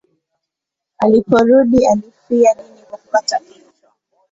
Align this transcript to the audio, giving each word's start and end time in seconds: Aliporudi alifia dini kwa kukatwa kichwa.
Aliporudi 0.97 1.87
alifia 1.87 2.53
dini 2.55 2.83
kwa 2.89 2.97
kukatwa 2.97 3.39
kichwa. 3.39 3.89